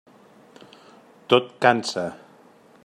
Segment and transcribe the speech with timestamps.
[1.33, 2.07] Tot cansa.